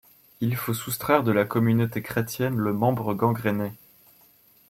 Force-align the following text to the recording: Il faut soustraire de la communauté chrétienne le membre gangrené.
Il 0.39 0.55
faut 0.55 0.73
soustraire 0.73 1.21
de 1.21 1.31
la 1.31 1.45
communauté 1.45 2.01
chrétienne 2.01 2.55
le 2.55 2.73
membre 2.73 3.13
gangrené. 3.13 3.71